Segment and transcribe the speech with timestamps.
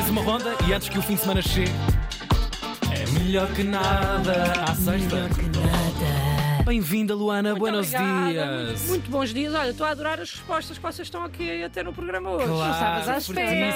[0.00, 1.70] Mais uma ronda e antes que o fim de semana chegue.
[2.90, 5.28] É melhor que nada à sexta.
[6.64, 7.50] Bem-vinda, Luana.
[7.50, 8.80] Muito Buenos obrigada, dias.
[8.80, 9.54] Muito, muito bons dias.
[9.54, 12.46] Olha, estou a adorar as respostas que vocês estão aqui a ter no programa hoje.
[12.46, 13.72] Claro, Estavas à espera.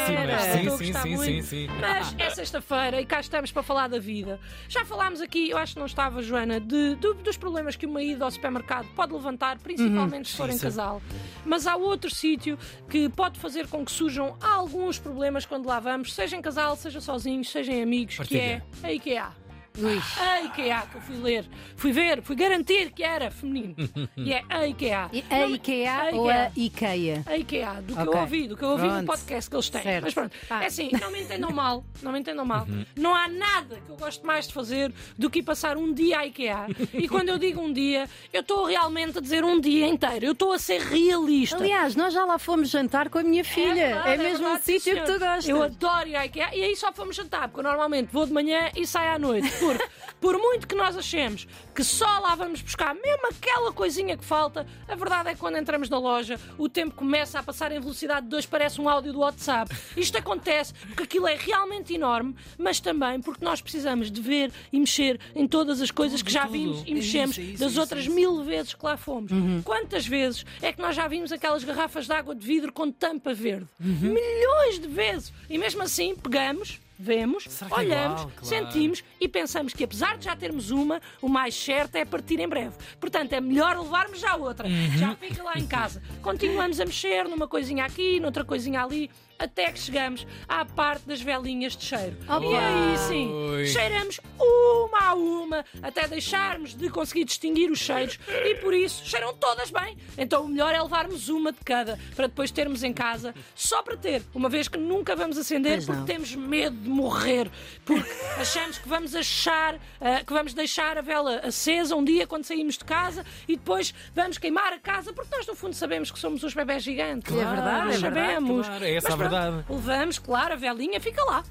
[0.52, 1.24] Sim, sim, sim, muito.
[1.24, 1.68] sim, sim.
[1.80, 4.38] Mas é sexta-feira e cá estamos para falar da vida.
[4.68, 8.02] Já falámos aqui, eu acho que não estava, Joana, de, do- dos problemas que uma
[8.02, 10.64] ida ao supermercado pode levantar, principalmente se forem Sim, sim.
[10.66, 11.02] casal.
[11.44, 12.58] Mas há outro sítio
[12.88, 17.00] que pode fazer com que surjam alguns problemas quando lá vamos, seja em casal, seja
[17.00, 19.28] sozinhos, seja em amigos, que é a IKEA.
[19.76, 21.44] A IKEA que eu fui ler,
[21.76, 23.74] fui ver, fui garantir que era feminino.
[24.16, 25.10] e é a IKEA.
[25.12, 27.22] E A IKEA ou a IKEA.
[27.26, 28.14] A IKEA, do que Ok.
[28.14, 29.06] eu ouvi, do que eu ouvi no Pronto.
[29.06, 29.82] podcast que eles têm.
[29.82, 30.04] Certo.
[30.04, 30.62] Mas pronto, Ah.
[30.62, 32.64] é assim, não me entendam mal, não me entendam mal.
[32.68, 32.84] Uhum.
[32.94, 36.20] Não há nada que eu gosto mais de fazer do que ir passar um dia
[36.20, 36.66] à IKEA.
[36.94, 40.24] e quando eu digo um dia, eu estou realmente a dizer um dia inteiro.
[40.24, 41.56] Eu estou a ser realista.
[41.56, 43.80] Aliás, nós já lá fomos jantar com a minha filha.
[43.80, 45.18] É, verdade, mesmo um verdade, sim, sítio que tu senhor.
[45.18, 45.48] gostas.
[45.48, 48.32] Eu adoro ir à IKEA e aí só fomos jantar, porque eu normalmente vou de
[48.32, 49.63] manhã e saio à noite.
[49.64, 49.88] Porque,
[50.20, 54.66] por muito que nós achemos que só lá vamos buscar mesmo aquela coisinha que falta,
[54.86, 58.22] a verdade é que quando entramos na loja, o tempo começa a passar em velocidade
[58.22, 59.74] de 2, parece um áudio do WhatsApp.
[59.96, 64.78] Isto acontece porque aquilo é realmente enorme, mas também porque nós precisamos de ver e
[64.78, 66.52] mexer em todas as coisas que já tudo.
[66.52, 69.30] vimos e É mexemos isso, é isso, das é outras mil vezes que lá fomos.
[69.64, 73.34] Quantas vezes é que nós já vimos aquelas garrafas de água de vidro com tampa
[73.34, 73.66] verde?
[73.80, 74.14] Uhum.
[74.14, 75.32] Milhões de vezes!
[75.48, 76.80] E mesmo assim, pegamos.
[76.98, 78.32] Vemos, é olhamos, igual?
[78.36, 78.46] Claro.
[78.46, 82.48] sentimos e pensamos que apesar de já termos uma, o mais certo é partir em
[82.48, 82.74] breve.
[83.00, 84.68] Portanto, é melhor levarmos já outra.
[84.68, 84.98] Uhum.
[84.98, 86.02] Já fica lá em casa.
[86.22, 91.20] Continuamos a mexer numa coisinha aqui, noutra coisinha ali, até que chegamos à parte das
[91.20, 92.16] velinhas de cheiro.
[92.28, 94.83] E aí sim, cheiramos uma
[95.14, 99.96] uma até deixarmos de conseguir distinguir os cheiros e por isso cheiram todas bem.
[100.16, 103.96] Então o melhor é levarmos uma de cada para depois termos em casa só para
[103.96, 106.06] ter, uma vez que nunca vamos acender Pois porque não.
[106.06, 107.50] temos medo de morrer,
[107.84, 112.44] porque achamos que vamos achar, ah, que vamos deixar a vela acesa um dia quando
[112.44, 116.18] saímos de casa e depois vamos queimar a casa porque nós no fundo sabemos que
[116.18, 117.32] somos os bebés gigantes.
[117.32, 118.66] É verdade, é verdade, sabemos.
[118.66, 119.64] claro, é essa Mas a pronto, verdade.
[119.68, 121.44] Levamos, claro, a velinha fica lá.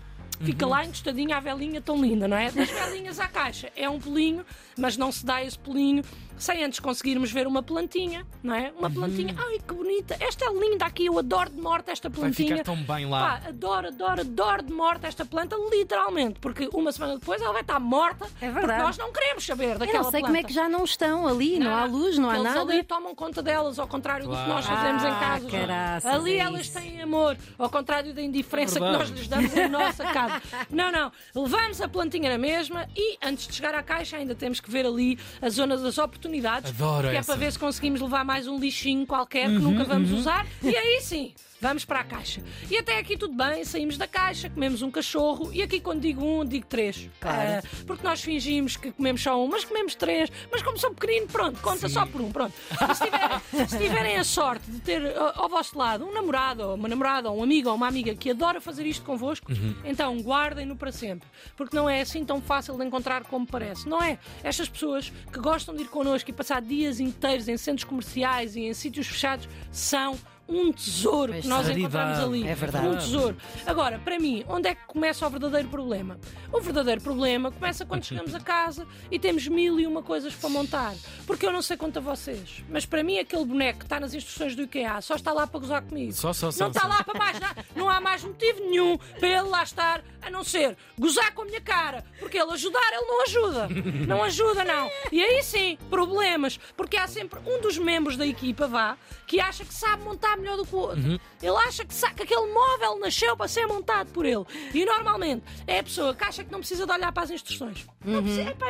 [0.44, 2.52] Fica lá encostadinha a velinha tão linda, não é?
[2.52, 3.72] Das velinhas à caixa.
[3.76, 4.46] É um pelinho,
[4.78, 6.04] mas não se dá esse pelinho
[6.38, 8.72] sem antes conseguirmos ver uma plantinha, não é?
[8.78, 9.36] Uma plantinha.
[9.38, 10.16] Ai, que bonita!
[10.20, 12.58] Esta é linda aqui, eu adoro de morte esta Vai plantinha.
[12.58, 13.40] ficar tão bem lá.
[13.40, 17.62] Pá, adoro, adoro, adoro de morte esta planta, literalmente, porque uma semana depois ela vai
[17.62, 18.84] estar morta É porque verdade.
[18.84, 20.26] nós não queremos saber Eu daquela não sei planta.
[20.26, 22.60] como é que já não estão ali, não, há luz, não há Eles nada.
[22.74, 24.82] ali tomam conta delas, ao contrário do que nós Claro.
[24.82, 25.50] fazemos em Ah, casa.
[25.50, 25.62] João.
[25.62, 29.10] caraças, ali é elas têm amor, ao contrário da indiferença que Verdade.
[29.12, 30.42] nós lhes damos em nossa casa.
[30.70, 31.12] Não, não.
[31.36, 34.86] Levamos a plantinha na mesma e antes de chegar à caixa ainda temos que ver
[34.86, 36.33] ali a zona das oportunidades.
[36.70, 37.32] Adoro que é essa.
[37.34, 40.46] para ver se conseguimos levar mais um lixinho qualquer que nunca vamos usar.
[40.62, 41.34] E aí sim.
[41.64, 42.44] Vamos para a caixa.
[42.70, 46.22] E até aqui tudo bem, saímos da caixa, comemos um cachorro, e aqui quando digo
[46.22, 47.10] um, digo três.
[47.22, 47.40] Claro.
[47.40, 50.30] Ah, porque nós fingimos que comemos só um, mas comemos três.
[50.52, 52.34] Mas como são pequenino, pronto, conta só por um.
[52.34, 52.54] Pronto.
[52.70, 56.64] E se, tiverem, se tiverem a sorte de ter ah, ao vosso lado um namorado,
[56.64, 59.50] ou uma namorada, ou um amigo, ou uma amiga que adora fazer isto convosco,
[59.86, 61.30] então guardem-no para sempre.
[61.56, 63.88] Porque não é assim tão fácil de encontrar como parece.
[63.88, 64.20] Não é?
[64.44, 68.64] Estas pessoas que gostam de ir connosco e passar dias inteiros em centros comerciais e
[68.64, 72.48] em sítios fechados são um tesouro que nós encontramos ali.
[72.48, 72.88] É verdade.
[72.88, 73.38] Um tesouro.
[73.66, 76.20] Agora, para mim, onde é que começa o verdadeiro problema?
[76.52, 80.50] O verdadeiro problema começa quando chegamos a casa e temos mil e uma coisas para
[80.50, 80.94] montar.
[81.26, 84.14] Porque eu não sei quanto a vocês, mas para mim aquele boneco que está nas
[84.14, 86.12] instruções do IKEA só está lá para gozar comigo.
[86.14, 87.66] Só, só, só, Não está lá para mais nada.
[87.76, 91.46] Não há mais motivo nenhum para ele lá estar, a não ser gozar com a
[91.46, 92.04] minha cara.
[92.20, 93.70] Porque ele ajudar, ele não ajuda.
[94.08, 94.90] Não ajuda, não.
[95.12, 96.60] E aí sim, problemas.
[96.76, 100.58] Porque há sempre um dos membros da equipa, vá, que acha que sabe montar melhor
[100.58, 101.22] do que o outro.
[101.42, 104.46] Ele acha que, que aquele móvel nasceu para ser montado por ele.
[104.74, 107.86] E normalmente é a pessoa que acha que não precisa de olhar para as instruções.
[108.04, 108.66] Não precisa, epá,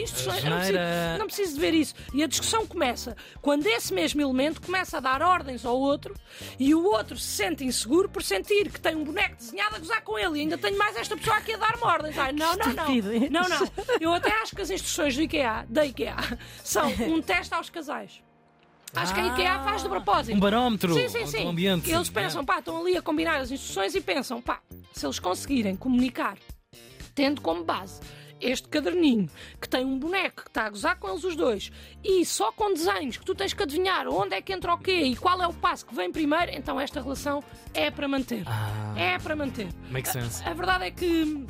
[0.00, 1.18] instruções, não preciso, Asneira.
[1.18, 1.94] não preciso de ver isso.
[2.14, 6.14] E a discussão começa quando esse mesmo elemento começa a dar ordens ao outro
[6.58, 10.02] e o outro se sente inseguro por sentir que tem um boneco desenhado a gozar
[10.02, 12.16] com ele e ainda tenho mais esta pessoa aqui a dar-me ordens.
[12.18, 12.84] Ai, não, não, não.
[13.30, 13.72] Não, não.
[14.00, 16.16] Eu até acho que as instruções do IKEA, da IKEA
[16.64, 18.22] são um teste aos casais.
[18.94, 20.36] Acho que a IKEA faz de propósito.
[20.36, 21.38] Um barómetro Sim, sim, sim.
[21.38, 21.90] teu ambiente.
[21.90, 24.60] Eles pensam, pá, estão ali a combinar as instruções e pensam, pá,
[24.92, 26.36] se eles conseguirem comunicar,
[27.14, 28.00] tendo como base
[28.40, 29.28] este caderninho
[29.60, 31.70] que tem um boneco que está a gozar com eles os dois
[32.02, 35.02] e só com desenhos que tu tens que adivinhar onde é que entra o quê
[35.02, 37.44] e qual é o passo que vem primeiro, então esta relação
[37.74, 38.44] é para manter.
[38.46, 38.94] Ah.
[38.96, 39.68] É para manter.
[39.90, 40.42] Makes sense.
[40.44, 41.46] A verdade é que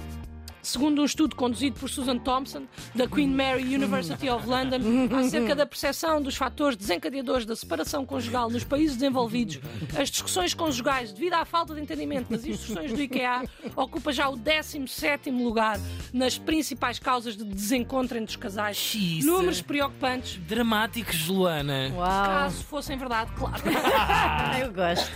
[0.63, 2.65] segundo um estudo conduzido por Susan Thompson,
[2.95, 4.79] da Queen Mary University of London,
[5.19, 9.59] acerca da percepção dos fatores desencadeadores da separação conjugal nos países desenvolvidos,
[9.99, 13.45] as discussões conjugais, devido à falta de entendimento das instruções do IKEA,
[13.77, 15.79] ocupa já o 17 lugar
[16.13, 18.95] nas principais causas de desencontro entre os casais.
[19.25, 21.91] Números preocupantes, Dramáticos, Luana.
[21.95, 22.07] Uau.
[22.07, 23.63] caso fossem verdade, claro.
[24.61, 25.11] Eu gosto.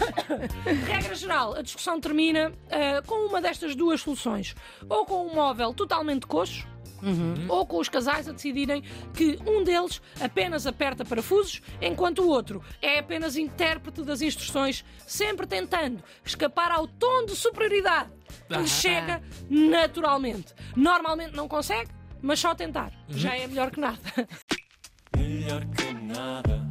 [0.87, 4.55] Regra geral, a discussão termina ah, com uma destas duas soluções.
[4.88, 6.66] Ou com um móvel totalmente coxo,
[7.48, 8.82] ou com os casais a decidirem
[9.12, 15.46] que um deles apenas aperta parafusos, enquanto o outro é apenas intérprete das instruções, sempre
[15.46, 18.10] tentando escapar ao tom de superioridade
[18.48, 20.54] que Ah, lhe chega naturalmente.
[20.75, 21.90] Normalmente não consegue,
[22.22, 22.92] mas só tentar.
[23.08, 23.98] Já é melhor que nada.
[25.14, 26.63] Melhor que nada.